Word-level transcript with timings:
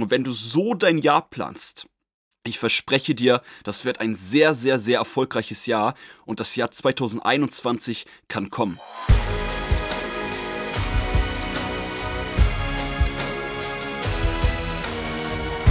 Und 0.00 0.12
wenn 0.12 0.22
du 0.22 0.30
so 0.30 0.74
dein 0.74 0.98
Jahr 0.98 1.28
planst, 1.28 1.88
ich 2.44 2.60
verspreche 2.60 3.16
dir, 3.16 3.42
das 3.64 3.84
wird 3.84 4.00
ein 4.00 4.14
sehr, 4.14 4.54
sehr, 4.54 4.78
sehr 4.78 4.98
erfolgreiches 4.98 5.66
Jahr 5.66 5.94
und 6.24 6.38
das 6.38 6.54
Jahr 6.54 6.70
2021 6.70 8.06
kann 8.28 8.48
kommen. 8.48 8.78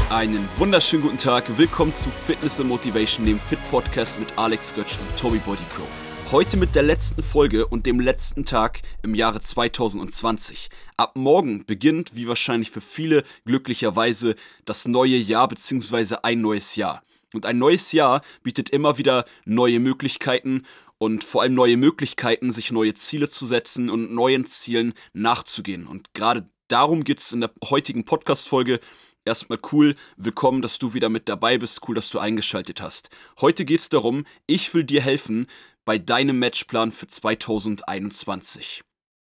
Einen 0.10 0.48
wunderschönen 0.58 1.04
guten 1.04 1.18
Tag. 1.18 1.58
Willkommen 1.58 1.94
zu 1.94 2.10
Fitness 2.10 2.60
and 2.60 2.68
Motivation, 2.68 3.26
dem 3.26 3.40
Fit 3.40 3.60
Podcast 3.72 4.20
mit 4.20 4.38
Alex 4.38 4.74
Götz 4.76 4.98
und 4.98 5.18
Toby 5.18 5.38
Body 5.40 5.64
Pro. 5.70 5.84
Heute 6.30 6.58
mit 6.58 6.76
der 6.76 6.84
letzten 6.84 7.24
Folge 7.24 7.66
und 7.66 7.86
dem 7.86 8.02
letzten 8.02 8.44
Tag 8.44 8.82
im 9.02 9.16
Jahre 9.16 9.40
2020. 9.40 10.68
Ab 10.98 11.16
morgen 11.16 11.66
beginnt, 11.66 12.16
wie 12.16 12.28
wahrscheinlich 12.28 12.70
für 12.70 12.82
viele 12.82 13.24
glücklicherweise, 13.46 14.36
das 14.66 14.90
neue 14.90 15.16
Jahr 15.16 15.48
bzw. 15.48 16.18
ein 16.24 16.42
neues 16.42 16.76
Jahr. 16.76 17.02
Und 17.34 17.46
ein 17.46 17.58
neues 17.58 17.94
Jahr 17.94 18.20
bietet 18.44 18.72
immer 18.72 18.98
wieder 18.98 19.24
neue 19.46 19.80
Möglichkeiten 19.80 20.64
und 20.98 21.24
vor 21.24 21.44
allem 21.44 21.54
neue 21.54 21.78
Möglichkeiten, 21.78 22.52
sich 22.52 22.74
neue 22.74 22.94
Ziele 22.94 23.30
zu 23.30 23.46
setzen 23.46 23.90
und 23.90 24.14
neuen 24.14 24.46
Zielen 24.48 24.96
nachzugehen. 25.14 25.88
Und 25.88 26.14
gerade 26.14 26.46
darum 26.68 27.04
geht 27.04 27.20
es 27.20 27.32
in 27.32 27.42
der 27.42 27.52
heutigen 27.70 28.06
Podcast-Folge 28.06 28.80
Erstmal 29.26 29.60
cool, 29.74 29.98
willkommen, 30.16 30.62
dass 30.62 30.80
du 30.80 30.94
wieder 30.94 31.10
mit 31.10 31.28
dabei 31.28 31.58
bist, 31.58 31.82
cool, 31.86 31.96
dass 31.96 32.10
du 32.10 32.18
eingeschaltet 32.18 32.82
hast. 32.82 33.10
Heute 33.42 33.66
geht 33.66 33.82
es 33.82 33.90
darum, 33.90 34.26
ich 34.46 34.74
will 34.74 34.86
dir 34.86 35.02
helfen 35.02 35.48
bei 35.84 35.98
deinem 35.98 36.40
Matchplan 36.40 36.94
für 36.94 37.08
2021. 37.08 38.84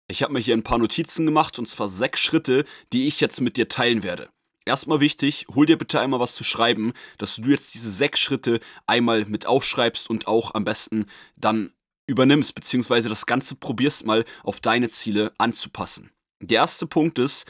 Ich 0.08 0.24
habe 0.24 0.32
mir 0.32 0.40
hier 0.40 0.56
ein 0.56 0.64
paar 0.64 0.78
Notizen 0.78 1.26
gemacht 1.26 1.60
und 1.60 1.68
zwar 1.68 1.88
sechs 1.88 2.18
Schritte, 2.18 2.64
die 2.92 3.06
ich 3.06 3.20
jetzt 3.20 3.40
mit 3.40 3.56
dir 3.56 3.68
teilen 3.68 4.02
werde. 4.02 4.30
Erstmal 4.64 4.98
wichtig, 4.98 5.46
hol 5.54 5.64
dir 5.64 5.78
bitte 5.78 6.00
einmal 6.00 6.18
was 6.18 6.34
zu 6.34 6.42
schreiben, 6.42 6.92
dass 7.18 7.36
du 7.36 7.50
jetzt 7.50 7.74
diese 7.74 7.92
sechs 7.92 8.18
Schritte 8.18 8.58
einmal 8.88 9.26
mit 9.26 9.46
aufschreibst 9.46 10.10
und 10.10 10.26
auch 10.26 10.54
am 10.54 10.64
besten 10.64 11.06
dann 11.36 11.72
übernimmst, 12.08 12.56
beziehungsweise 12.56 13.08
das 13.08 13.26
Ganze 13.26 13.54
probierst 13.54 14.06
mal 14.06 14.24
auf 14.42 14.58
deine 14.58 14.90
Ziele 14.90 15.32
anzupassen. 15.38 16.10
Der 16.46 16.60
erste 16.60 16.86
Punkt 16.86 17.18
ist, 17.18 17.46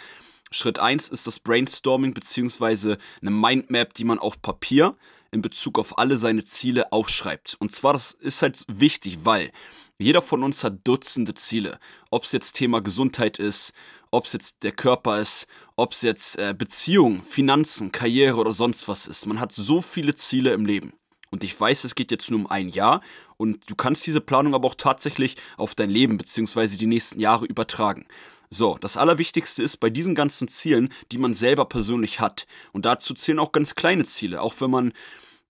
Schritt 0.51 0.79
1 0.79 1.09
ist 1.09 1.27
das 1.27 1.41
Brainstorming 1.41 2.15
bzw. 2.15 2.97
eine 3.21 3.31
Mindmap, 3.31 3.95
die 3.95 4.05
man 4.05 4.19
auf 4.19 4.41
Papier 4.41 4.97
in 5.33 5.43
Bezug 5.43 5.79
auf 5.79 5.99
alle 5.99 6.17
seine 6.17 6.45
Ziele 6.45 6.93
aufschreibt. 6.93 7.57
Und 7.59 7.73
zwar, 7.73 7.93
das 7.93 8.13
ist 8.13 8.41
halt 8.43 8.65
wichtig, 8.69 9.19
weil 9.25 9.51
jeder 9.99 10.23
von 10.23 10.43
uns 10.45 10.63
hat 10.63 10.79
Dutzende 10.85 11.35
Ziele. 11.35 11.79
Ob 12.11 12.23
es 12.23 12.33
jetzt 12.33 12.53
Thema 12.53 12.81
Gesundheit 12.81 13.39
ist, 13.39 13.73
ob 14.11 14.27
es 14.27 14.33
jetzt 14.33 14.63
der 14.63 14.73
Körper 14.73 15.21
ist, 15.21 15.49
ob 15.77 15.93
es 15.93 16.03
jetzt 16.03 16.39
äh, 16.39 16.55
Beziehung, 16.57 17.23
Finanzen, 17.25 17.91
Karriere 17.91 18.37
oder 18.37 18.53
sonst 18.53 18.87
was 18.87 19.09
ist. 19.09 19.27
Man 19.27 19.41
hat 19.41 19.53
so 19.53 19.81
viele 19.81 20.15
Ziele 20.15 20.53
im 20.53 20.67
Leben. 20.67 20.93
Und 21.31 21.43
ich 21.43 21.59
weiß, 21.59 21.83
es 21.83 21.97
geht 21.97 22.13
jetzt 22.13 22.31
nur 22.31 22.39
um 22.39 22.47
ein 22.47 22.69
Jahr 22.69 23.01
und 23.37 23.69
du 23.69 23.75
kannst 23.75 24.07
diese 24.07 24.21
Planung 24.21 24.55
aber 24.55 24.69
auch 24.69 24.77
tatsächlich 24.77 25.35
auf 25.57 25.75
dein 25.75 25.91
Leben 25.91 26.17
bzw. 26.17 26.77
die 26.77 26.87
nächsten 26.87 27.19
Jahre 27.19 27.45
übertragen. 27.45 28.07
So, 28.51 28.79
das 28.81 28.97
Allerwichtigste 28.97 29.63
ist 29.63 29.79
bei 29.79 29.91
diesen 29.91 30.15
ganzen 30.15 30.49
Zielen, 30.49 30.91
die 31.13 31.19
man 31.19 31.35
selber 31.35 31.65
persönlich 31.65 32.21
hat. 32.21 32.47
Und 32.73 32.87
dazu 32.87 33.15
zählen 33.15 33.39
auch 33.39 33.53
ganz 33.53 33.75
kleine 33.75 34.05
Ziele. 34.05 34.43
Auch 34.43 34.55
wenn 34.61 34.71
man 34.71 34.93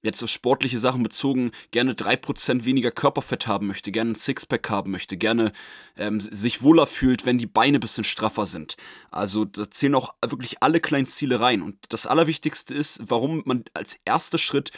jetzt 0.04 0.22
auf 0.22 0.30
sportliche 0.30 0.78
Sachen 0.78 1.02
bezogen 1.02 1.50
gerne 1.70 1.94
3% 1.94 2.64
weniger 2.64 2.90
Körperfett 2.90 3.46
haben 3.46 3.66
möchte, 3.66 3.90
gerne 3.90 4.12
ein 4.12 4.16
Sixpack 4.16 4.70
haben 4.70 4.92
möchte, 4.92 5.16
gerne 5.16 5.52
ähm, 5.96 6.20
sich 6.20 6.62
wohler 6.62 6.86
fühlt, 6.86 7.26
wenn 7.26 7.38
die 7.38 7.46
Beine 7.46 7.78
ein 7.78 7.80
bisschen 7.80 8.04
straffer 8.04 8.46
sind. 8.46 8.76
Also 9.10 9.44
da 9.44 9.68
zählen 9.68 9.94
auch 9.94 10.14
wirklich 10.24 10.62
alle 10.62 10.80
kleinen 10.80 11.06
Ziele 11.06 11.40
rein. 11.40 11.62
Und 11.62 11.78
das 11.88 12.06
Allerwichtigste 12.06 12.74
ist, 12.74 13.10
warum 13.10 13.42
man 13.46 13.64
als 13.72 13.98
erster 14.04 14.38
Schritt 14.38 14.70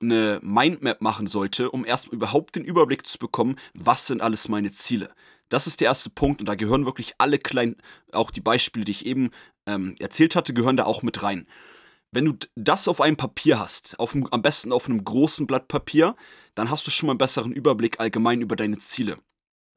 eine 0.00 0.40
Mindmap 0.42 1.00
machen 1.00 1.28
sollte, 1.28 1.70
um 1.70 1.86
erst 1.86 2.08
überhaupt 2.08 2.56
den 2.56 2.64
Überblick 2.64 3.06
zu 3.06 3.18
bekommen, 3.18 3.56
was 3.72 4.08
sind 4.08 4.20
alles 4.20 4.48
meine 4.48 4.72
Ziele. 4.72 5.10
Das 5.52 5.66
ist 5.66 5.80
der 5.80 5.88
erste 5.88 6.08
Punkt 6.08 6.40
und 6.40 6.46
da 6.46 6.54
gehören 6.54 6.86
wirklich 6.86 7.12
alle 7.18 7.38
kleinen, 7.38 7.76
auch 8.12 8.30
die 8.30 8.40
Beispiele, 8.40 8.86
die 8.86 8.92
ich 8.92 9.04
eben 9.04 9.30
ähm, 9.66 9.94
erzählt 9.98 10.34
hatte, 10.34 10.54
gehören 10.54 10.78
da 10.78 10.84
auch 10.84 11.02
mit 11.02 11.22
rein. 11.22 11.46
Wenn 12.10 12.24
du 12.24 12.34
das 12.54 12.88
auf 12.88 13.02
einem 13.02 13.16
Papier 13.16 13.58
hast, 13.58 13.98
auf 14.00 14.14
am 14.14 14.42
besten 14.42 14.72
auf 14.72 14.86
einem 14.86 15.04
großen 15.04 15.46
Blatt 15.46 15.68
Papier, 15.68 16.16
dann 16.54 16.70
hast 16.70 16.86
du 16.86 16.90
schon 16.90 17.06
mal 17.06 17.12
einen 17.12 17.18
besseren 17.18 17.52
Überblick 17.52 18.00
allgemein 18.00 18.40
über 18.40 18.56
deine 18.56 18.78
Ziele. 18.78 19.18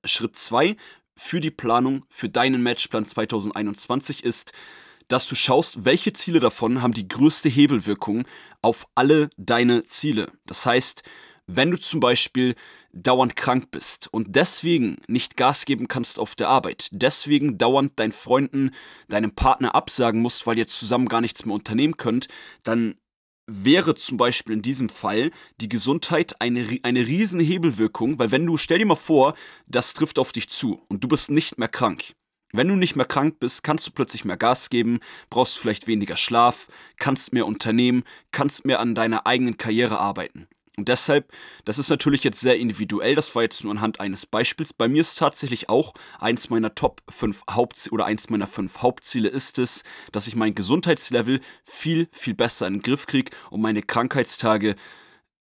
Schritt 0.06 0.38
2 0.38 0.78
für 1.18 1.41
die 1.41 1.52
Planung 1.52 2.06
für 2.09 2.30
deinen 2.30 2.63
Matchplan 2.63 3.06
2021 3.06 4.24
ist, 4.24 4.53
dass 5.09 5.28
du 5.28 5.36
schaust, 5.36 5.86
welche 5.86 6.13
Ziele 6.13 6.40
davon 6.40 6.81
haben 6.81 6.94
die 6.94 7.07
größte 7.07 7.50
Hebelwirkung 7.50 8.25
auf 8.62 8.88
alle 8.96 9.30
deine 9.38 9.84
Ziele. 9.84 10.31
Das 10.46 10.66
heißt, 10.66 11.03
wenn 11.47 11.72
du 11.72 11.79
zum 11.79 12.00
Beispiel 12.00 12.56
dauernd 12.91 13.35
krank 13.35 13.72
bist 13.72 14.07
und 14.11 14.35
deswegen 14.35 14.97
nicht 15.07 15.38
Gas 15.38 15.66
geben 15.66 15.88
kannst 15.88 16.19
auf 16.19 16.35
der 16.35 16.50
Arbeit, 16.50 16.89
deswegen 16.91 17.57
dauernd 17.57 18.00
deinen 18.00 18.11
Freunden, 18.11 18.72
deinem 19.07 19.31
Partner 19.35 19.75
absagen 19.75 20.22
musst, 20.22 20.47
weil 20.47 20.57
ihr 20.57 20.67
zusammen 20.67 21.07
gar 21.07 21.22
nichts 21.22 21.45
mehr 21.45 21.56
unternehmen 21.56 21.97
könnt, 21.97 22.28
dann 22.63 22.95
wäre 23.47 23.94
zum 23.95 24.17
Beispiel 24.17 24.56
in 24.56 24.61
diesem 24.61 24.89
Fall 24.89 25.31
die 25.61 25.69
Gesundheit 25.69 26.41
eine, 26.41 26.79
eine 26.83 27.07
riesen 27.07 27.39
Hebelwirkung, 27.39 28.17
weil 28.17 28.31
wenn 28.31 28.45
du, 28.45 28.57
stell 28.57 28.79
dir 28.79 28.85
mal 28.85 28.95
vor, 28.95 29.35
das 29.67 29.94
trifft 29.94 30.17
auf 30.17 30.31
dich 30.31 30.50
zu 30.50 30.81
und 30.88 31.03
du 31.03 31.07
bist 31.07 31.29
nicht 31.29 31.57
mehr 31.57 31.67
krank. 31.67 32.13
Wenn 32.53 32.69
du 32.69 32.75
nicht 32.75 32.95
mehr 32.95 33.06
krank 33.06 33.39
bist, 33.39 33.63
kannst 33.63 33.85
du 33.85 33.91
plötzlich 33.91 34.23
mehr 34.23 34.38
Gas 34.38 34.69
geben, 34.69 35.00
brauchst 35.29 35.57
vielleicht 35.59 35.88
weniger 35.88 36.16
Schlaf, 36.16 36.67
kannst 36.97 37.33
mehr 37.33 37.45
unternehmen, 37.45 38.03
kannst 38.31 38.66
mehr 38.66 38.79
an 38.79 38.95
deiner 38.95 39.27
eigenen 39.27 39.57
Karriere 39.57 40.00
arbeiten. 40.00 40.47
Und 40.78 40.90
deshalb, 40.90 41.31
das 41.63 41.78
ist 41.78 41.90
natürlich 41.90 42.24
jetzt 42.24 42.40
sehr 42.40 42.58
individuell, 42.58 43.16
das 43.16 43.34
war 43.34 43.44
jetzt 43.44 43.63
nur 43.63 43.72
anhand 43.72 44.00
eines 44.00 44.25
Beispiels. 44.25 44.74
Bei 44.74 44.88
mir 44.88 45.02
ist 45.02 45.18
tatsächlich 45.18 45.69
auch 45.69 45.94
eins 46.19 46.50
meiner 46.50 46.75
Top 46.75 47.02
5 47.09 47.44
Hauptziele 47.50 47.94
oder 47.94 48.06
eins 48.06 48.30
meiner 48.30 48.47
5 48.47 48.81
Hauptziele 48.81 49.30
ist 49.30 49.58
es, 49.58 49.84
dass 50.12 50.28
ich 50.28 50.36
mein 50.36 50.56
Gesundheitslevel 50.56 51.40
viel, 51.63 52.09
viel 52.12 52.34
besser 52.34 52.68
in 52.68 52.75
den 52.75 52.81
Griff 52.81 53.08
kriege 53.08 53.31
und 53.52 53.62
meine 53.62 53.84
Krankheitstage 53.84 54.75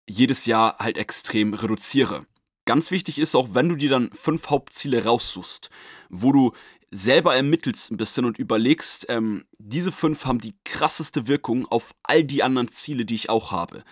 jedes 0.08 0.46
Jahr 0.46 0.78
halt 0.80 0.98
extrem 0.98 1.54
reduziere. 1.54 2.26
Ganz 2.66 2.92
wichtig 2.92 3.20
ist 3.20 3.36
auch, 3.36 3.50
wenn 3.54 3.70
du 3.70 3.76
dir 3.76 3.90
dann 3.90 4.12
fünf 4.12 4.50
Hauptziele 4.50 5.04
raussuchst, 5.04 5.70
wo 6.10 6.32
du 6.32 6.54
selber 6.92 7.36
ermittelst 7.36 7.92
ein 7.92 7.98
bisschen 7.98 8.26
und 8.26 8.38
überlegst, 8.38 9.08
ähm, 9.10 9.46
diese 9.58 9.92
fünf 9.92 10.26
haben 10.26 10.40
die 10.40 10.56
krasseste 10.64 11.28
Wirkung 11.28 11.66
auf 11.66 11.96
all 12.04 12.24
die 12.24 12.44
anderen 12.44 12.72
Ziele, 12.72 13.04
die 13.04 13.16
ich 13.16 13.30
auch 13.30 13.52
habe 13.52 13.84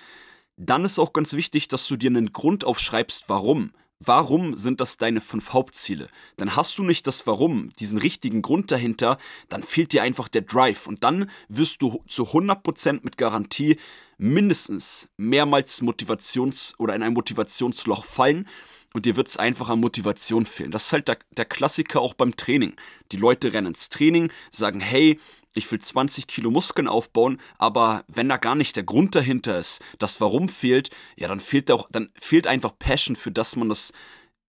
dann 0.65 0.85
ist 0.85 0.99
auch 0.99 1.13
ganz 1.13 1.33
wichtig, 1.33 1.67
dass 1.67 1.87
du 1.87 1.97
dir 1.97 2.09
einen 2.09 2.33
Grund 2.33 2.63
aufschreibst, 2.63 3.25
warum. 3.27 3.71
Warum 4.03 4.55
sind 4.55 4.81
das 4.81 4.97
deine 4.97 5.21
fünf 5.21 5.53
Hauptziele? 5.53 6.07
Dann 6.37 6.55
hast 6.55 6.75
du 6.77 6.83
nicht 6.83 7.05
das 7.05 7.27
Warum, 7.27 7.71
diesen 7.79 7.99
richtigen 7.99 8.41
Grund 8.41 8.71
dahinter, 8.71 9.17
dann 9.47 9.61
fehlt 9.61 9.93
dir 9.93 10.01
einfach 10.01 10.27
der 10.27 10.41
Drive 10.41 10.87
und 10.87 11.03
dann 11.03 11.29
wirst 11.49 11.83
du 11.83 12.03
zu 12.07 12.29
100% 12.29 13.01
mit 13.03 13.17
Garantie 13.17 13.77
mindestens 14.17 15.09
mehrmals 15.17 15.83
Motivations- 15.83 16.73
oder 16.79 16.95
in 16.95 17.03
ein 17.03 17.13
Motivationsloch 17.13 18.05
fallen 18.05 18.47
und 18.93 19.05
dir 19.05 19.15
wird 19.15 19.27
es 19.27 19.37
einfach 19.37 19.69
an 19.69 19.79
Motivation 19.79 20.45
fehlen. 20.45 20.71
Das 20.71 20.87
ist 20.87 20.93
halt 20.93 21.07
der, 21.07 21.17
der 21.37 21.45
Klassiker 21.45 22.01
auch 22.01 22.13
beim 22.13 22.35
Training. 22.35 22.73
Die 23.11 23.17
Leute 23.17 23.53
rennen 23.53 23.67
ins 23.67 23.89
Training, 23.89 24.31
sagen, 24.51 24.79
hey, 24.79 25.19
ich 25.53 25.69
will 25.71 25.79
20 25.79 26.27
Kilo 26.27 26.49
Muskeln 26.49 26.87
aufbauen, 26.87 27.39
aber 27.57 28.03
wenn 28.07 28.29
da 28.29 28.37
gar 28.37 28.55
nicht 28.55 28.75
der 28.75 28.83
Grund 28.83 29.15
dahinter 29.15 29.57
ist, 29.57 29.81
das 29.99 30.21
Warum 30.21 30.47
fehlt, 30.47 30.89
ja, 31.17 31.27
dann 31.27 31.39
fehlt 31.39 31.69
auch, 31.71 31.89
dann 31.91 32.09
fehlt 32.19 32.47
einfach 32.47 32.77
Passion 32.77 33.15
für 33.15 33.31
das 33.31 33.55
man 33.55 33.69
das 33.69 33.91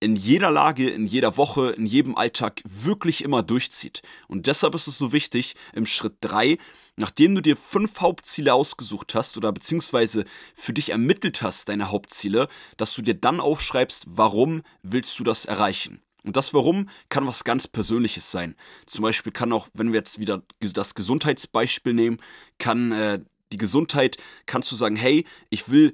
in 0.03 0.17
jeder 0.17 0.51
Lage, 0.51 0.91
in 0.91 1.07
jeder 1.07 1.37
Woche, 1.37 1.71
in 1.71 1.87
jedem 1.87 2.17
Alltag 2.17 2.61
wirklich 2.65 3.23
immer 3.23 3.45
durchzieht. 3.45 4.03
Und 4.27 4.49
deshalb 4.49 4.75
ist 4.75 4.89
es 4.89 4.99
so 4.99 5.13
wichtig, 5.13 5.55
im 5.75 5.87
Schritt 5.87 6.17
3, 6.23 6.59
nachdem 6.97 7.37
du 7.37 7.41
dir 7.41 7.57
fünf 7.57 8.01
Hauptziele 8.01 8.53
ausgesucht 8.53 9.15
hast 9.15 9.37
oder 9.37 9.53
beziehungsweise 9.53 10.25
für 10.57 10.73
dich 10.73 10.91
ermittelt 10.91 11.41
hast, 11.41 11.69
deine 11.69 11.93
Hauptziele, 11.93 12.49
dass 12.77 12.95
du 12.95 13.03
dir 13.03 13.15
dann 13.15 13.39
aufschreibst, 13.39 14.07
warum 14.09 14.63
willst 14.83 15.21
du 15.21 15.25
das 15.25 15.45
erreichen. 15.45 16.03
Und 16.25 16.37
das 16.37 16.53
Warum 16.53 16.89
kann 17.09 17.27
was 17.27 17.45
ganz 17.45 17.69
Persönliches 17.69 18.31
sein. 18.31 18.57
Zum 18.87 19.03
Beispiel 19.03 19.33
kann 19.33 19.53
auch, 19.53 19.69
wenn 19.73 19.93
wir 19.93 19.99
jetzt 20.01 20.19
wieder 20.19 20.43
das 20.61 20.95
Gesundheitsbeispiel 20.95 21.95
nehmen, 21.95 22.19
kann 22.59 22.93
äh, 22.93 23.21
die 23.53 23.57
Gesundheit, 23.57 24.17
kannst 24.47 24.71
du 24.73 24.77
sagen, 24.77 24.97
hey, 24.97 25.25
ich 25.51 25.69
will 25.69 25.93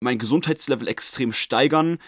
mein 0.00 0.18
Gesundheitslevel 0.18 0.88
extrem 0.88 1.32
steigern, 1.32 1.98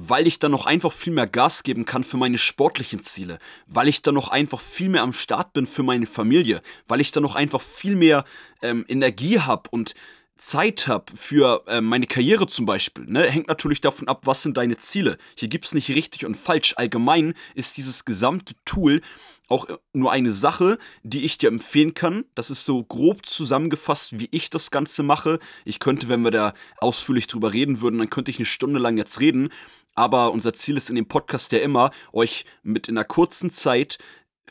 weil 0.00 0.28
ich 0.28 0.38
dann 0.38 0.52
noch 0.52 0.64
einfach 0.64 0.92
viel 0.92 1.12
mehr 1.12 1.26
Gas 1.26 1.64
geben 1.64 1.84
kann 1.84 2.04
für 2.04 2.18
meine 2.18 2.38
sportlichen 2.38 3.02
Ziele, 3.02 3.40
weil 3.66 3.88
ich 3.88 4.00
dann 4.00 4.14
noch 4.14 4.28
einfach 4.28 4.60
viel 4.60 4.88
mehr 4.88 5.02
am 5.02 5.12
Start 5.12 5.52
bin 5.52 5.66
für 5.66 5.82
meine 5.82 6.06
Familie, 6.06 6.62
weil 6.86 7.00
ich 7.00 7.10
dann 7.10 7.24
noch 7.24 7.34
einfach 7.34 7.60
viel 7.60 7.96
mehr 7.96 8.24
ähm, 8.62 8.84
Energie 8.86 9.40
habe 9.40 9.68
und 9.70 9.94
Zeit 10.38 10.86
habe 10.86 11.12
für 11.14 11.62
äh, 11.66 11.80
meine 11.80 12.06
Karriere 12.06 12.46
zum 12.46 12.64
Beispiel, 12.64 13.04
ne, 13.06 13.24
hängt 13.24 13.48
natürlich 13.48 13.80
davon 13.80 14.08
ab, 14.08 14.22
was 14.26 14.42
sind 14.42 14.56
deine 14.56 14.78
Ziele. 14.78 15.18
Hier 15.36 15.48
gibt 15.48 15.66
es 15.66 15.74
nicht 15.74 15.90
richtig 15.90 16.24
und 16.24 16.36
falsch. 16.36 16.74
Allgemein 16.76 17.34
ist 17.54 17.76
dieses 17.76 18.04
gesamte 18.04 18.54
Tool 18.64 19.02
auch 19.48 19.66
nur 19.92 20.12
eine 20.12 20.30
Sache, 20.30 20.78
die 21.02 21.24
ich 21.24 21.38
dir 21.38 21.48
empfehlen 21.48 21.94
kann. 21.94 22.24
Das 22.34 22.50
ist 22.50 22.64
so 22.64 22.84
grob 22.84 23.26
zusammengefasst, 23.26 24.18
wie 24.18 24.28
ich 24.30 24.50
das 24.50 24.70
Ganze 24.70 25.02
mache. 25.02 25.38
Ich 25.64 25.80
könnte, 25.80 26.08
wenn 26.08 26.22
wir 26.22 26.30
da 26.30 26.54
ausführlich 26.78 27.26
drüber 27.26 27.52
reden 27.52 27.80
würden, 27.80 27.98
dann 27.98 28.10
könnte 28.10 28.30
ich 28.30 28.38
eine 28.38 28.46
Stunde 28.46 28.78
lang 28.78 28.96
jetzt 28.96 29.20
reden. 29.20 29.48
Aber 29.94 30.32
unser 30.32 30.52
Ziel 30.52 30.76
ist 30.76 30.90
in 30.90 30.96
dem 30.96 31.08
Podcast 31.08 31.50
ja 31.52 31.58
immer, 31.58 31.90
euch 32.12 32.44
mit 32.62 32.88
in 32.88 32.96
einer 32.96 33.04
kurzen 33.04 33.50
Zeit 33.50 33.98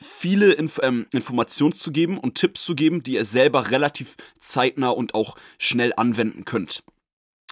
viele 0.01 0.53
Inf 0.53 0.79
ähm, 0.83 1.07
Informationen 1.11 1.73
zu 1.73 1.91
geben 1.91 2.17
und 2.17 2.35
Tipps 2.35 2.63
zu 2.63 2.75
geben, 2.75 3.03
die 3.03 3.13
ihr 3.13 3.25
selber 3.25 3.71
relativ 3.71 4.15
zeitnah 4.39 4.89
und 4.89 5.13
auch 5.13 5.35
schnell 5.57 5.93
anwenden 5.95 6.45
könnt. 6.45 6.83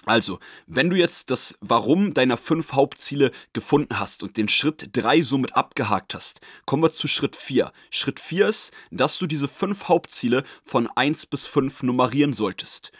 Also, 0.04 0.38
wenn 0.68 0.88
du 0.88 0.96
jetzt 0.96 1.32
das 1.32 1.58
Warum 1.60 2.14
deiner 2.14 2.36
fünf 2.36 2.72
Hauptziele 2.72 3.32
gefunden 3.52 3.98
hast 3.98 4.22
und 4.22 4.36
den 4.36 4.48
Schritt 4.48 4.90
drei 4.92 5.20
somit 5.20 5.56
abgehakt 5.56 6.14
hast, 6.14 6.40
kommen 6.64 6.84
wir 6.84 6.92
zu 6.92 7.08
Schritt 7.08 7.34
vier. 7.34 7.72
Schritt 7.90 8.20
vier 8.20 8.46
ist, 8.46 8.72
dass 8.92 9.18
du 9.18 9.26
diese 9.26 9.48
fünf 9.48 9.88
Hauptziele 9.88 10.44
von 10.62 10.88
eins 10.94 11.26
bis 11.26 11.46
fünf 11.46 11.82
nummerieren 11.82 12.34
solltest 12.34 12.92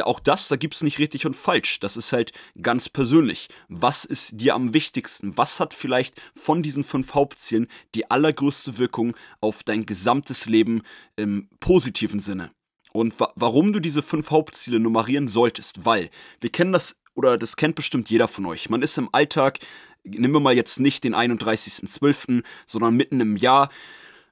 auch 0.00 0.20
das, 0.20 0.48
da 0.48 0.56
gibt 0.56 0.74
es 0.74 0.82
nicht 0.82 0.98
richtig 0.98 1.26
und 1.26 1.36
falsch. 1.36 1.80
Das 1.80 1.96
ist 1.96 2.12
halt 2.12 2.32
ganz 2.60 2.88
persönlich. 2.88 3.48
Was 3.68 4.04
ist 4.04 4.40
dir 4.40 4.54
am 4.54 4.72
wichtigsten? 4.72 5.36
Was 5.36 5.60
hat 5.60 5.74
vielleicht 5.74 6.20
von 6.34 6.62
diesen 6.62 6.84
fünf 6.84 7.14
Hauptzielen 7.14 7.68
die 7.94 8.10
allergrößte 8.10 8.78
Wirkung 8.78 9.14
auf 9.40 9.62
dein 9.62 9.84
gesamtes 9.84 10.46
Leben 10.46 10.82
im 11.16 11.48
positiven 11.60 12.20
Sinne? 12.20 12.50
Und 12.92 13.18
wa 13.20 13.32
warum 13.36 13.72
du 13.72 13.80
diese 13.80 14.02
fünf 14.02 14.30
Hauptziele 14.30 14.80
nummerieren 14.80 15.28
solltest? 15.28 15.84
Weil 15.84 16.10
wir 16.40 16.50
kennen 16.50 16.72
das, 16.72 16.96
oder 17.14 17.38
das 17.38 17.56
kennt 17.56 17.74
bestimmt 17.74 18.10
jeder 18.10 18.28
von 18.28 18.46
euch. 18.46 18.70
Man 18.70 18.82
ist 18.82 18.98
im 18.98 19.08
Alltag, 19.12 19.58
nehmen 20.04 20.34
wir 20.34 20.40
mal 20.40 20.54
jetzt 20.54 20.80
nicht 20.80 21.04
den 21.04 21.14
31.12., 21.14 22.44
sondern 22.66 22.96
mitten 22.96 23.20
im 23.20 23.36
Jahr. 23.36 23.70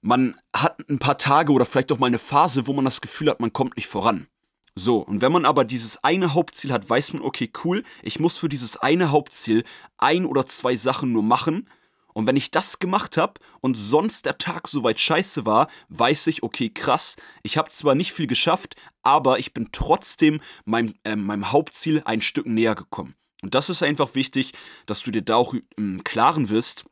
Man 0.02 0.34
hat 0.54 0.78
ein 0.88 0.98
paar 0.98 1.18
Tage 1.18 1.52
oder 1.52 1.66
vielleicht 1.66 1.92
auch 1.92 1.98
mal 1.98 2.06
eine 2.06 2.18
Phase, 2.18 2.66
wo 2.66 2.72
man 2.72 2.84
das 2.84 3.00
Gefühl 3.00 3.28
hat, 3.30 3.40
man 3.40 3.52
kommt 3.52 3.76
nicht 3.76 3.86
voran. 3.86 4.26
So, 4.74 4.98
und 4.98 5.20
wenn 5.20 5.32
man 5.32 5.44
aber 5.44 5.64
dieses 5.64 6.02
eine 6.04 6.34
Hauptziel 6.34 6.72
hat, 6.72 6.88
weiß 6.88 7.14
man, 7.14 7.22
okay, 7.22 7.50
cool, 7.64 7.82
ich 8.02 8.20
muss 8.20 8.38
für 8.38 8.48
dieses 8.48 8.76
eine 8.76 9.10
Hauptziel 9.10 9.64
ein 9.98 10.24
oder 10.24 10.46
zwei 10.46 10.76
Sachen 10.76 11.12
nur 11.12 11.22
machen. 11.22 11.68
Und 12.12 12.26
wenn 12.26 12.36
ich 12.36 12.50
das 12.50 12.78
gemacht 12.78 13.16
habe 13.16 13.34
und 13.60 13.76
sonst 13.76 14.26
der 14.26 14.38
Tag 14.38 14.68
soweit 14.68 14.98
scheiße 14.98 15.46
war, 15.46 15.68
weiß 15.88 16.26
ich, 16.26 16.42
okay, 16.42 16.68
krass, 16.68 17.16
ich 17.42 17.56
habe 17.56 17.70
zwar 17.70 17.94
nicht 17.94 18.12
viel 18.12 18.26
geschafft, 18.26 18.74
aber 19.02 19.38
ich 19.38 19.54
bin 19.54 19.68
trotzdem 19.72 20.40
meinem, 20.64 20.94
äh, 21.04 21.16
meinem 21.16 21.52
Hauptziel 21.52 22.02
ein 22.04 22.20
Stück 22.20 22.46
näher 22.46 22.74
gekommen. 22.74 23.14
Und 23.42 23.54
das 23.54 23.70
ist 23.70 23.82
einfach 23.82 24.14
wichtig, 24.14 24.52
dass 24.86 25.02
du 25.02 25.10
dir 25.10 25.22
da 25.22 25.36
auch 25.36 25.54
im 25.76 26.04
Klaren 26.04 26.48
wirst, 26.50 26.84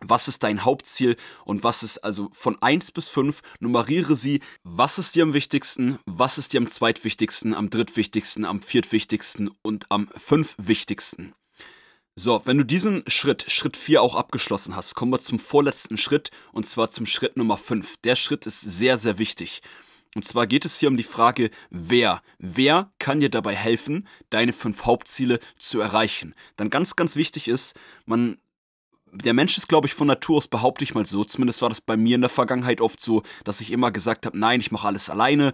was 0.00 0.28
ist 0.28 0.42
dein 0.42 0.64
Hauptziel 0.64 1.16
und 1.44 1.64
was 1.64 1.82
ist 1.82 1.98
also 1.98 2.30
von 2.32 2.60
1 2.60 2.92
bis 2.92 3.08
5, 3.08 3.40
nummeriere 3.60 4.16
sie, 4.16 4.40
was 4.62 4.98
ist 4.98 5.14
dir 5.14 5.22
am 5.22 5.34
wichtigsten, 5.34 5.98
was 6.06 6.38
ist 6.38 6.52
dir 6.52 6.58
am 6.58 6.70
zweitwichtigsten, 6.70 7.54
am 7.54 7.70
drittwichtigsten, 7.70 8.44
am 8.44 8.62
viertwichtigsten 8.62 9.50
und 9.62 9.86
am 9.90 10.08
fünfwichtigsten. 10.16 11.34
So, 12.16 12.42
wenn 12.44 12.58
du 12.58 12.64
diesen 12.64 13.02
Schritt, 13.06 13.50
Schritt 13.50 13.76
4 13.76 14.02
auch 14.02 14.14
abgeschlossen 14.14 14.76
hast, 14.76 14.94
kommen 14.94 15.12
wir 15.12 15.22
zum 15.22 15.38
vorletzten 15.38 15.96
Schritt 15.96 16.30
und 16.52 16.68
zwar 16.68 16.90
zum 16.90 17.06
Schritt 17.06 17.36
Nummer 17.36 17.56
5. 17.56 17.98
Der 18.04 18.16
Schritt 18.16 18.46
ist 18.46 18.60
sehr, 18.60 18.98
sehr 18.98 19.18
wichtig. 19.18 19.62
Und 20.16 20.26
zwar 20.26 20.46
geht 20.46 20.64
es 20.64 20.78
hier 20.78 20.88
um 20.88 20.96
die 20.96 21.04
Frage, 21.04 21.50
wer, 21.70 22.20
wer 22.38 22.92
kann 22.98 23.20
dir 23.20 23.30
dabei 23.30 23.54
helfen, 23.54 24.08
deine 24.28 24.52
fünf 24.52 24.84
Hauptziele 24.84 25.38
zu 25.58 25.80
erreichen. 25.80 26.34
Dann 26.56 26.68
ganz, 26.68 26.96
ganz 26.96 27.14
wichtig 27.14 27.46
ist, 27.46 27.78
man 28.06 28.38
der 29.12 29.34
Mensch 29.34 29.56
ist, 29.58 29.68
glaube 29.68 29.86
ich, 29.86 29.94
von 29.94 30.06
Natur 30.06 30.38
aus, 30.38 30.48
behaupte 30.48 30.84
ich 30.84 30.94
mal 30.94 31.06
so, 31.06 31.24
zumindest 31.24 31.62
war 31.62 31.68
das 31.68 31.80
bei 31.80 31.96
mir 31.96 32.14
in 32.14 32.20
der 32.20 32.30
Vergangenheit 32.30 32.80
oft 32.80 33.02
so, 33.02 33.22
dass 33.44 33.60
ich 33.60 33.72
immer 33.72 33.90
gesagt 33.90 34.26
habe, 34.26 34.38
nein, 34.38 34.60
ich 34.60 34.70
mache 34.70 34.86
alles 34.86 35.10
alleine. 35.10 35.52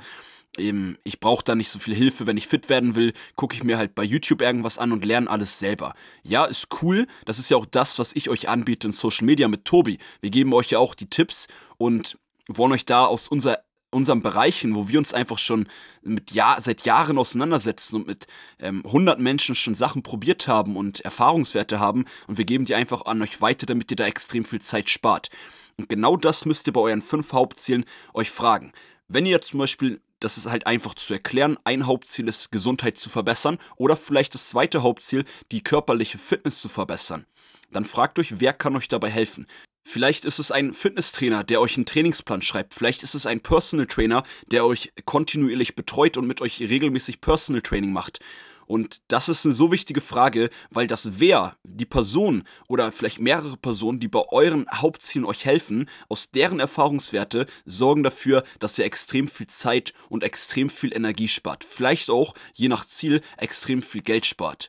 Ich 1.04 1.20
brauche 1.20 1.44
da 1.44 1.54
nicht 1.54 1.68
so 1.68 1.78
viel 1.78 1.94
Hilfe, 1.94 2.26
wenn 2.26 2.38
ich 2.38 2.46
fit 2.46 2.70
werden 2.70 2.94
will, 2.94 3.12
gucke 3.34 3.54
ich 3.54 3.62
mir 3.62 3.76
halt 3.76 3.94
bei 3.94 4.02
YouTube 4.04 4.40
irgendwas 4.40 4.78
an 4.78 4.90
und 4.90 5.04
lerne 5.04 5.28
alles 5.28 5.58
selber. 5.58 5.92
Ja, 6.22 6.46
ist 6.46 6.68
cool. 6.80 7.06
Das 7.26 7.38
ist 7.38 7.50
ja 7.50 7.58
auch 7.58 7.66
das, 7.66 7.98
was 7.98 8.16
ich 8.16 8.30
euch 8.30 8.48
anbiete 8.48 8.86
in 8.86 8.92
Social 8.92 9.26
Media 9.26 9.48
mit 9.48 9.66
Tobi. 9.66 9.98
Wir 10.22 10.30
geben 10.30 10.54
euch 10.54 10.70
ja 10.70 10.78
auch 10.78 10.94
die 10.94 11.10
Tipps 11.10 11.48
und 11.76 12.18
wollen 12.48 12.72
euch 12.72 12.86
da 12.86 13.04
aus 13.04 13.28
unserer 13.28 13.58
unseren 13.96 14.22
Bereichen, 14.22 14.74
wo 14.74 14.88
wir 14.88 14.98
uns 14.98 15.12
einfach 15.12 15.38
schon 15.38 15.66
mit 16.02 16.30
Jahr, 16.30 16.60
seit 16.60 16.84
Jahren 16.84 17.18
auseinandersetzen 17.18 17.96
und 17.96 18.06
mit 18.06 18.26
ähm, 18.60 18.82
100 18.84 19.18
Menschen 19.18 19.54
schon 19.54 19.74
Sachen 19.74 20.02
probiert 20.02 20.46
haben 20.46 20.76
und 20.76 21.00
Erfahrungswerte 21.00 21.80
haben 21.80 22.04
und 22.26 22.38
wir 22.38 22.44
geben 22.44 22.64
die 22.64 22.74
einfach 22.74 23.06
an 23.06 23.22
euch 23.22 23.40
weiter, 23.40 23.66
damit 23.66 23.90
ihr 23.90 23.96
da 23.96 24.06
extrem 24.06 24.44
viel 24.44 24.60
Zeit 24.60 24.88
spart. 24.90 25.30
Und 25.78 25.88
genau 25.88 26.16
das 26.16 26.44
müsst 26.44 26.66
ihr 26.66 26.72
bei 26.72 26.80
euren 26.80 27.02
fünf 27.02 27.32
Hauptzielen 27.32 27.84
euch 28.14 28.30
fragen. 28.30 28.72
Wenn 29.08 29.26
ihr 29.26 29.40
zum 29.40 29.58
Beispiel, 29.58 30.00
das 30.20 30.36
ist 30.36 30.48
halt 30.48 30.66
einfach 30.66 30.94
zu 30.94 31.12
erklären, 31.12 31.58
ein 31.64 31.86
Hauptziel 31.86 32.28
ist, 32.28 32.50
Gesundheit 32.50 32.98
zu 32.98 33.10
verbessern 33.10 33.58
oder 33.76 33.96
vielleicht 33.96 34.34
das 34.34 34.48
zweite 34.48 34.82
Hauptziel, 34.82 35.24
die 35.52 35.62
körperliche 35.62 36.18
Fitness 36.18 36.60
zu 36.60 36.68
verbessern, 36.68 37.26
dann 37.70 37.84
fragt 37.84 38.18
euch, 38.18 38.40
wer 38.40 38.52
kann 38.52 38.76
euch 38.76 38.88
dabei 38.88 39.10
helfen. 39.10 39.46
Vielleicht 39.88 40.24
ist 40.24 40.40
es 40.40 40.50
ein 40.50 40.74
Fitnesstrainer, 40.74 41.44
der 41.44 41.60
euch 41.60 41.76
einen 41.76 41.86
Trainingsplan 41.86 42.42
schreibt. 42.42 42.74
Vielleicht 42.74 43.04
ist 43.04 43.14
es 43.14 43.24
ein 43.24 43.38
Personal 43.38 43.86
Trainer, 43.86 44.24
der 44.50 44.66
euch 44.66 44.92
kontinuierlich 45.04 45.76
betreut 45.76 46.16
und 46.16 46.26
mit 46.26 46.40
euch 46.40 46.58
regelmäßig 46.60 47.20
Personal 47.20 47.62
Training 47.62 47.92
macht. 47.92 48.18
Und 48.66 49.00
das 49.06 49.28
ist 49.28 49.46
eine 49.46 49.54
so 49.54 49.70
wichtige 49.70 50.00
Frage, 50.00 50.50
weil 50.70 50.88
das 50.88 51.20
wer, 51.20 51.56
die 51.62 51.86
Person 51.86 52.42
oder 52.66 52.90
vielleicht 52.90 53.20
mehrere 53.20 53.56
Personen, 53.56 54.00
die 54.00 54.08
bei 54.08 54.24
euren 54.28 54.66
Hauptzielen 54.74 55.24
euch 55.24 55.44
helfen, 55.44 55.88
aus 56.08 56.32
deren 56.32 56.58
Erfahrungswerte 56.58 57.46
sorgen 57.64 58.02
dafür, 58.02 58.42
dass 58.58 58.76
ihr 58.80 58.84
extrem 58.84 59.28
viel 59.28 59.46
Zeit 59.46 59.94
und 60.08 60.24
extrem 60.24 60.68
viel 60.68 60.92
Energie 60.96 61.28
spart. 61.28 61.62
Vielleicht 61.62 62.10
auch, 62.10 62.34
je 62.54 62.66
nach 62.66 62.84
Ziel, 62.84 63.20
extrem 63.36 63.82
viel 63.82 64.02
Geld 64.02 64.26
spart. 64.26 64.68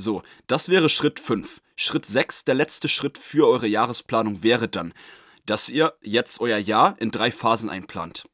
So, 0.00 0.22
das 0.46 0.68
wäre 0.68 0.88
Schritt 0.88 1.18
5. 1.18 1.60
Schritt 1.74 2.06
6, 2.06 2.44
der 2.44 2.54
letzte 2.54 2.88
Schritt 2.88 3.18
für 3.18 3.48
eure 3.48 3.66
Jahresplanung 3.66 4.44
wäre 4.44 4.68
dann, 4.68 4.94
dass 5.44 5.68
ihr 5.68 5.94
jetzt 6.02 6.40
euer 6.40 6.58
Jahr 6.58 6.94
in 7.00 7.10
drei 7.10 7.32
Phasen 7.32 7.68
einplant. 7.68 8.24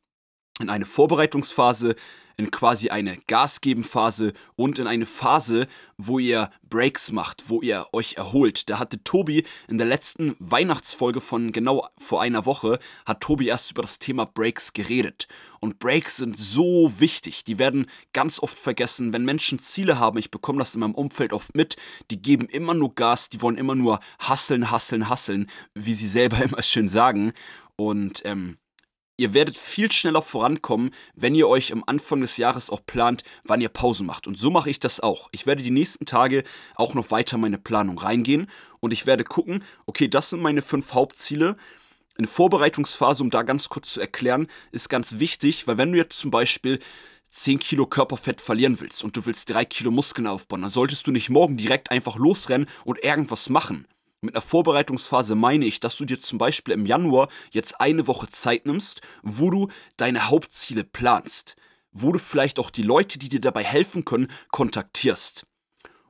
In 0.61 0.71
eine 0.71 0.87
Vorbereitungsphase, 0.87 1.97
in 2.37 2.51
quasi 2.51 2.91
eine 2.91 3.17
Gasgebenphase 3.27 4.33
und 4.57 4.79
in 4.79 4.87
eine 4.87 5.07
Phase, 5.07 5.67
wo 5.97 6.19
ihr 6.19 6.51
Breaks 6.69 7.13
macht, 7.13 7.49
wo 7.49 7.61
ihr 7.61 7.87
euch 7.93 8.15
erholt. 8.15 8.69
Da 8.69 8.79
hatte 8.79 9.03
Tobi 9.05 9.45
in 9.69 9.79
der 9.79 9.87
letzten 9.87 10.35
Weihnachtsfolge 10.41 11.21
von 11.21 11.53
genau 11.53 11.89
vor 11.99 12.21
einer 12.21 12.47
Woche, 12.47 12.79
hat 13.07 13.21
Tobi 13.21 13.49
erst 13.49 13.71
über 13.71 13.83
das 13.83 13.99
Thema 13.99 14.25
Breaks 14.25 14.73
geredet. 14.73 15.29
Und 15.61 15.79
Breaks 15.79 16.17
sind 16.17 16.37
so 16.37 16.93
wichtig. 16.99 17.45
Die 17.45 17.59
werden 17.59 17.87
ganz 18.13 18.41
oft 18.41 18.59
vergessen. 18.59 19.13
Wenn 19.13 19.25
Menschen 19.25 19.59
Ziele 19.61 19.99
haben, 19.99 20.19
ich 20.19 20.31
bekomme 20.31 20.59
das 20.59 20.75
in 20.75 20.81
meinem 20.81 20.95
Umfeld 20.95 21.33
oft 21.33 21.55
mit, 21.55 21.77
die 22.11 22.21
geben 22.21 22.47
immer 22.47 22.75
nur 22.75 22.95
Gas, 22.95 23.29
die 23.29 23.41
wollen 23.41 23.57
immer 23.57 23.75
nur 23.75 24.01
hasseln, 24.19 24.71
hasseln, 24.71 25.09
hasseln, 25.09 25.49
wie 25.75 25.95
sie 25.95 26.09
selber 26.09 26.39
immer 26.45 26.63
schön 26.63 26.89
sagen. 26.89 27.33
Und 27.77 28.23
ähm, 28.25 28.59
Ihr 29.17 29.33
werdet 29.33 29.57
viel 29.57 29.93
schneller 29.93 30.23
vorankommen, 30.23 30.91
wenn 31.15 31.37
ihr 31.37 31.47
euch 31.47 31.73
am 31.73 31.85
Anfang 31.87 32.21
des 32.21 32.37
Jahres 32.37 32.69
auch 32.69 32.85
plant, 32.85 33.23
wann 33.45 33.61
ihr 33.61 33.69
Pausen 33.69 34.07
macht. 34.07 34.27
Und 34.27 34.37
so 34.37 34.51
mache 34.51 34.71
ich 34.71 34.81
das 34.81 34.99
auch. 34.99 35.29
Ich 35.31 35.47
werde 35.47 35.63
die 35.63 35.71
nächsten 35.71 36.05
Tage 36.05 36.43
auch 36.75 36.95
noch 36.95 37.13
weiter 37.13 37.39
meine 37.39 37.59
Planung 37.59 37.97
reingehen 37.97 38.51
und 38.81 38.93
ich 38.93 39.07
werde 39.07 39.23
gucken, 39.23 39.63
okay, 39.87 40.09
das 40.09 40.31
sind 40.31 40.43
meine 40.43 40.63
fünf 40.63 40.95
Hauptziele. 40.95 41.57
Eine 42.19 42.27
Vorbereitungsphase, 42.27 43.23
um 43.23 43.31
da 43.31 43.45
ganz 43.45 43.69
kurz 43.69 43.93
zu 43.93 44.01
erklären, 44.01 44.49
ist 44.73 44.89
ganz 44.89 45.21
wichtig, 45.21 45.69
weil 45.69 45.79
wenn 45.79 45.93
du 45.93 45.99
jetzt 45.99 46.19
zum 46.19 46.33
Beispiel 46.33 46.81
10 47.31 47.61
Kilo 47.61 47.87
Körperfett 47.87 48.41
verlieren 48.41 48.81
willst 48.81 49.05
und 49.05 49.17
du 49.17 49.27
willst 49.27 49.49
3 49.51 49.65
Kilo 49.65 49.93
Muskeln 49.93 50.27
aufbauen, 50.27 50.63
dann 50.63 50.71
solltest 50.71 51.07
du 51.07 51.13
nicht 51.13 51.31
morgen 51.31 51.57
direkt 51.57 51.93
einfach 51.93 52.17
losrennen 52.17 52.69
und 52.85 53.03
irgendwas 53.05 53.49
machen. 53.49 53.87
Mit 54.25 54.35
einer 54.35 54.43
Vorbereitungsphase 54.43 55.35
meine 55.35 55.67
ich, 55.67 55.81
dass 55.81 55.99
du 55.99 56.07
dir 56.07 56.21
zum 56.21 56.39
Beispiel 56.39 56.73
im 56.73 56.87
Januar 56.87 57.29
jetzt 57.51 57.79
eine 57.79 58.07
Woche 58.07 58.27
Zeit 58.27 58.65
nimmst, 58.65 59.03
wo 59.23 59.51
du 59.51 59.69
deine 59.99 60.31
Hauptziele 60.31 60.83
planst, 60.83 61.57
wo 61.93 62.11
du 62.11 62.19
vielleicht 62.19 62.59
auch 62.59 62.71
die 62.71 62.83
Leute, 62.83 63.19
die 63.19 63.29
dir 63.29 63.41
dabei 63.41 63.63
helfen 63.63 64.07
können, 64.07 64.31
kontaktierst. 64.51 65.47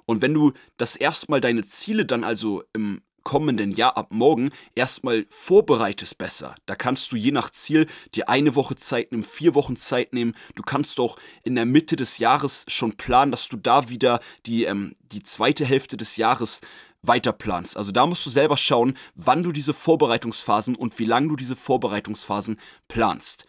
Und 0.06 0.22
wenn 0.22 0.32
du 0.32 0.52
das 0.76 0.94
erstmal 0.94 1.40
deine 1.40 1.66
Ziele 1.66 2.06
dann 2.06 2.22
also 2.22 2.62
im 2.72 3.02
kommenden 3.24 3.72
Jahr 3.72 3.96
ab 3.96 4.08
morgen 4.10 4.50
erstmal 4.74 5.26
vorbereitest 5.30 6.18
besser. 6.18 6.54
Da 6.66 6.76
kannst 6.76 7.10
du 7.10 7.16
je 7.16 7.32
nach 7.32 7.50
Ziel 7.50 7.86
dir 8.14 8.28
eine 8.28 8.54
Woche 8.54 8.76
Zeit 8.76 9.10
nehmen, 9.10 9.24
vier 9.24 9.54
Wochen 9.54 9.76
Zeit 9.76 10.12
nehmen. 10.12 10.34
Du 10.54 10.62
kannst 10.62 10.98
doch 10.98 11.16
in 11.42 11.54
der 11.54 11.64
Mitte 11.64 11.96
des 11.96 12.18
Jahres 12.18 12.66
schon 12.68 12.96
planen, 12.96 13.32
dass 13.32 13.48
du 13.48 13.56
da 13.56 13.88
wieder 13.88 14.20
die, 14.44 14.64
ähm, 14.64 14.94
die 15.00 15.22
zweite 15.22 15.64
Hälfte 15.64 15.96
des 15.96 16.18
Jahres 16.18 16.60
weiterplanst. 17.06 17.76
Also 17.76 17.92
da 17.92 18.06
musst 18.06 18.24
du 18.26 18.30
selber 18.30 18.56
schauen, 18.56 18.94
wann 19.14 19.42
du 19.42 19.52
diese 19.52 19.74
Vorbereitungsphasen 19.74 20.74
und 20.76 20.98
wie 20.98 21.04
lange 21.04 21.28
du 21.28 21.36
diese 21.36 21.56
Vorbereitungsphasen 21.56 22.58
planst. 22.88 23.46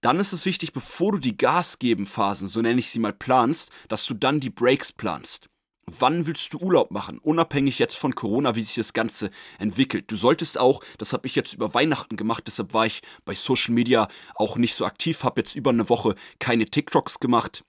dann 0.00 0.18
ist 0.18 0.32
es 0.32 0.46
wichtig, 0.46 0.72
bevor 0.72 1.12
du 1.12 1.18
die 1.18 1.36
Gas 1.36 1.78
geben 1.78 2.06
Phasen, 2.06 2.48
so 2.48 2.60
nenne 2.62 2.80
ich 2.80 2.90
sie 2.90 2.98
mal, 2.98 3.12
planst, 3.12 3.70
dass 3.88 4.06
du 4.06 4.14
dann 4.14 4.40
die 4.40 4.50
Breaks 4.50 4.92
planst. 4.92 5.48
Wann 5.86 6.26
willst 6.26 6.52
du 6.54 6.58
Urlaub 6.58 6.90
machen? 6.90 7.18
Unabhängig 7.18 7.78
jetzt 7.78 7.96
von 7.96 8.14
Corona, 8.14 8.54
wie 8.54 8.62
sich 8.62 8.76
das 8.76 8.92
Ganze 8.92 9.30
entwickelt. 9.58 10.10
Du 10.10 10.16
solltest 10.16 10.56
auch, 10.58 10.82
das 10.98 11.12
habe 11.12 11.26
ich 11.26 11.34
jetzt 11.34 11.52
über 11.52 11.74
Weihnachten 11.74 12.16
gemacht, 12.16 12.44
deshalb 12.46 12.74
war 12.74 12.86
ich 12.86 13.02
bei 13.24 13.34
Social 13.34 13.74
Media 13.74 14.08
auch 14.36 14.56
nicht 14.56 14.74
so 14.74 14.86
aktiv, 14.86 15.24
habe 15.24 15.40
jetzt 15.40 15.56
über 15.56 15.70
eine 15.70 15.88
Woche 15.88 16.14
keine 16.38 16.66
TikToks 16.66 17.18
gemacht, 17.18 17.64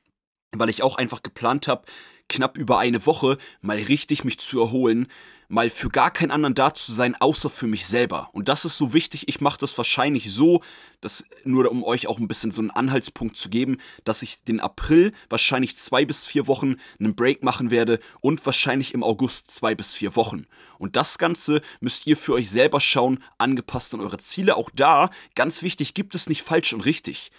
weil 0.51 0.69
ich 0.69 0.83
auch 0.83 0.97
einfach 0.97 1.23
geplant 1.23 1.67
habe, 1.67 1.83
knapp 2.31 2.57
über 2.57 2.79
eine 2.79 3.05
Woche 3.05 3.37
mal 3.61 3.77
richtig 3.77 4.23
mich 4.23 4.39
zu 4.39 4.61
erholen, 4.61 5.07
mal 5.49 5.69
für 5.69 5.89
gar 5.89 6.11
keinen 6.11 6.31
anderen 6.31 6.55
da 6.55 6.73
zu 6.73 6.93
sein, 6.93 7.13
außer 7.19 7.49
für 7.49 7.67
mich 7.67 7.85
selber. 7.85 8.29
Und 8.31 8.47
das 8.47 8.63
ist 8.63 8.77
so 8.77 8.93
wichtig. 8.93 9.27
Ich 9.27 9.41
mache 9.41 9.59
das 9.59 9.77
wahrscheinlich 9.77 10.31
so, 10.31 10.61
dass 11.01 11.25
nur 11.43 11.69
um 11.69 11.83
euch 11.83 12.07
auch 12.07 12.19
ein 12.19 12.29
bisschen 12.29 12.51
so 12.51 12.61
einen 12.61 12.71
Anhaltspunkt 12.71 13.35
zu 13.35 13.49
geben, 13.49 13.77
dass 14.05 14.21
ich 14.21 14.43
den 14.43 14.61
April 14.61 15.11
wahrscheinlich 15.29 15.75
zwei 15.75 16.05
bis 16.05 16.25
vier 16.25 16.47
Wochen 16.47 16.77
einen 16.99 17.15
Break 17.15 17.43
machen 17.43 17.69
werde 17.69 17.99
und 18.21 18.45
wahrscheinlich 18.45 18.93
im 18.93 19.03
August 19.03 19.51
zwei 19.51 19.75
bis 19.75 19.93
vier 19.93 20.15
Wochen. 20.15 20.47
Und 20.77 20.95
das 20.95 21.17
Ganze 21.17 21.61
müsst 21.81 22.07
ihr 22.07 22.15
für 22.15 22.33
euch 22.33 22.49
selber 22.49 22.79
schauen, 22.79 23.21
angepasst 23.37 23.93
an 23.93 23.99
eure 23.99 24.19
Ziele. 24.19 24.55
Auch 24.55 24.69
da, 24.73 25.09
ganz 25.35 25.63
wichtig, 25.63 25.93
gibt 25.93 26.15
es 26.15 26.29
nicht 26.29 26.43
falsch 26.43 26.71
und 26.71 26.85
richtig. 26.85 27.31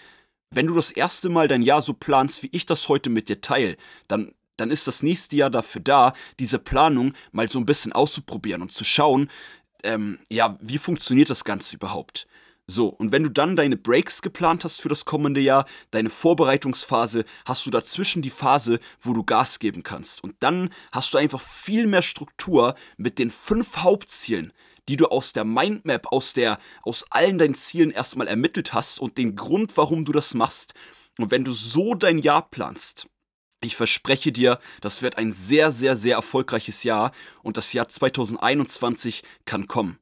Wenn 0.51 0.67
du 0.67 0.75
das 0.75 0.91
erste 0.91 1.29
Mal 1.29 1.47
dein 1.47 1.63
Jahr 1.63 1.81
so 1.81 1.95
planst, 1.95 2.43
wie 2.43 2.49
ich 2.51 2.67
das 2.67 2.87
heute 2.89 3.09
mit 3.09 3.27
dir 3.27 3.41
teile, 3.41 3.75
dann 4.07 4.35
dann 4.57 4.71
ist 4.71 4.87
das 4.87 5.03
nächste 5.03 5.35
Jahr 5.35 5.49
dafür 5.49 5.81
da, 5.81 6.13
diese 6.39 6.59
Planung 6.59 7.13
mal 7.31 7.49
so 7.49 7.59
ein 7.59 7.65
bisschen 7.65 7.93
auszuprobieren 7.93 8.61
und 8.61 8.73
zu 8.73 8.83
schauen, 8.83 9.29
ähm, 9.83 10.19
ja, 10.29 10.57
wie 10.61 10.77
funktioniert 10.77 11.29
das 11.29 11.43
Ganze 11.43 11.75
überhaupt? 11.75 12.27
So, 12.65 12.87
und 12.87 13.11
wenn 13.11 13.23
du 13.23 13.29
dann 13.29 13.57
deine 13.57 13.75
Breaks 13.75 14.21
geplant 14.21 14.63
hast 14.63 14.81
für 14.81 14.87
das 14.87 15.03
kommende 15.03 15.41
Jahr, 15.41 15.65
deine 15.91 16.09
Vorbereitungsphase, 16.09 17.25
hast 17.45 17.65
du 17.65 17.69
dazwischen 17.71 18.21
die 18.21 18.29
Phase, 18.29 18.79
wo 19.01 19.11
du 19.11 19.23
Gas 19.25 19.59
geben 19.59 19.83
kannst. 19.83 20.23
Und 20.23 20.35
dann 20.39 20.69
hast 20.93 21.13
du 21.13 21.17
einfach 21.17 21.41
viel 21.41 21.87
mehr 21.87 22.01
Struktur 22.01 22.75
mit 22.95 23.19
den 23.19 23.31
fünf 23.31 23.77
Hauptzielen, 23.77 24.53
die 24.87 24.95
du 24.95 25.07
aus 25.07 25.33
der 25.33 25.43
Mindmap, 25.43 26.07
aus 26.13 26.31
der, 26.31 26.57
aus 26.83 27.05
allen 27.09 27.37
deinen 27.37 27.55
Zielen 27.55 27.91
erstmal 27.91 28.29
ermittelt 28.29 28.73
hast 28.73 28.99
und 28.99 29.17
den 29.17 29.35
Grund, 29.35 29.75
warum 29.75 30.05
du 30.05 30.13
das 30.13 30.33
machst. 30.33 30.73
Und 31.19 31.31
wenn 31.31 31.43
du 31.43 31.51
so 31.51 31.95
dein 31.95 32.17
Jahr 32.17 32.49
planst, 32.49 33.07
ich 33.63 33.75
verspreche 33.75 34.31
dir, 34.31 34.59
das 34.81 35.01
wird 35.01 35.17
ein 35.17 35.31
sehr, 35.31 35.71
sehr, 35.71 35.95
sehr 35.95 36.15
erfolgreiches 36.15 36.83
Jahr 36.83 37.11
und 37.41 37.57
das 37.57 37.73
Jahr 37.73 37.87
2021 37.87 39.23
kann 39.45 39.67
kommen. 39.67 39.99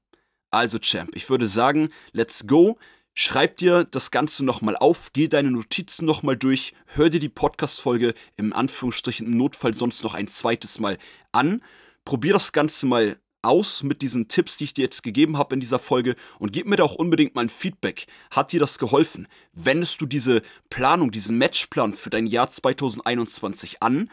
Also 0.49 0.79
Champ, 0.79 1.15
ich 1.15 1.29
würde 1.29 1.47
sagen, 1.47 1.89
let's 2.11 2.47
go. 2.47 2.77
Schreib 3.13 3.57
dir 3.57 3.83
das 3.83 4.09
Ganze 4.09 4.45
nochmal 4.45 4.77
auf, 4.77 5.11
geh 5.11 5.27
deine 5.27 5.51
Notizen 5.51 6.05
nochmal 6.05 6.37
durch, 6.37 6.73
hör 6.85 7.09
dir 7.09 7.19
die 7.19 7.29
Podcast-Folge 7.29 8.13
im 8.37 8.53
Anführungsstrichen 8.53 9.27
im 9.27 9.37
Notfall 9.37 9.73
sonst 9.73 10.03
noch 10.03 10.13
ein 10.13 10.29
zweites 10.29 10.79
Mal 10.79 10.97
an. 11.33 11.61
Probier 12.05 12.33
das 12.33 12.53
Ganze 12.53 12.85
mal 12.85 13.17
aus 13.41 13.83
mit 13.83 14.01
diesen 14.01 14.27
Tipps, 14.27 14.57
die 14.57 14.65
ich 14.65 14.73
dir 14.73 14.83
jetzt 14.83 15.03
gegeben 15.03 15.37
habe 15.37 15.55
in 15.55 15.61
dieser 15.61 15.79
Folge 15.79 16.15
und 16.39 16.53
gib 16.53 16.67
mir 16.67 16.75
da 16.75 16.83
auch 16.83 16.95
unbedingt 16.95 17.35
mal 17.35 17.41
ein 17.41 17.49
Feedback. 17.49 18.05
Hat 18.29 18.51
dir 18.51 18.59
das 18.59 18.79
geholfen? 18.79 19.27
Wendest 19.53 20.01
du 20.01 20.05
diese 20.05 20.41
Planung, 20.69 21.11
diesen 21.11 21.37
Matchplan 21.37 21.93
für 21.93 22.09
dein 22.09 22.27
Jahr 22.27 22.49
2021 22.49 23.81
an? 23.81 24.09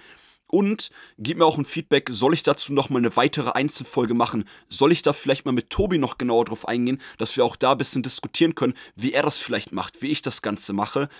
Und 0.51 0.91
gib 1.19 1.37
mir 1.39 1.45
auch 1.45 1.59
ein 1.59 1.67
Feedback, 1.67 2.09
soll 2.11 2.33
ich 2.33 2.43
dazu 2.43 2.73
noch 2.73 2.89
mal 2.89 2.99
eine 2.99 3.15
weitere 3.17 3.51
Einzelfolge 3.51 4.15
machen? 4.15 4.45
Soll 4.69 4.93
ich 4.93 5.03
da 5.03 5.13
vielleicht 5.13 5.45
mal 5.45 5.53
mit 5.53 5.69
Tobi 5.69 5.99
noch 5.99 6.17
genauer 6.17 6.47
drauf 6.47 6.67
eingehen, 6.67 7.03
dass 7.19 7.37
wir 7.37 7.45
auch 7.45 7.55
da 7.55 7.73
ein 7.73 7.79
bisschen 7.79 8.03
diskutieren 8.03 8.55
können, 8.55 8.75
wie 8.97 9.13
er 9.13 9.23
das 9.23 9.39
vielleicht 9.39 9.73
macht, 9.73 10.01
wie 10.01 10.09
ich 10.09 10.23
das 10.23 10.41
Ganze 10.41 10.73
mache? 10.73 11.11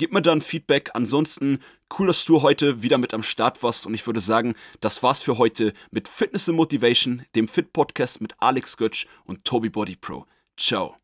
Gib 0.00 0.14
mir 0.14 0.22
dann 0.22 0.40
Feedback. 0.40 0.92
Ansonsten 0.94 1.58
cool, 1.98 2.06
dass 2.06 2.24
du 2.24 2.40
heute 2.40 2.82
wieder 2.82 2.96
mit 2.96 3.12
am 3.12 3.22
Start 3.22 3.62
warst 3.62 3.84
und 3.84 3.92
ich 3.92 4.06
würde 4.06 4.20
sagen, 4.20 4.54
das 4.80 5.02
war's 5.02 5.22
für 5.22 5.36
heute 5.36 5.74
mit 5.90 6.08
Fitness 6.08 6.48
and 6.48 6.56
Motivation, 6.56 7.26
dem 7.34 7.46
Fit 7.46 7.74
Podcast 7.74 8.22
mit 8.22 8.32
Alex 8.38 8.78
Götsch 8.78 9.06
und 9.26 9.44
Toby 9.44 9.68
Body 9.68 9.96
Pro. 9.96 10.24
Ciao. 10.56 10.96